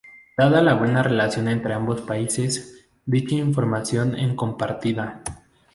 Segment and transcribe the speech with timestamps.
[0.35, 5.21] Dada la buena relación entre ambos países, dicha información en compartida.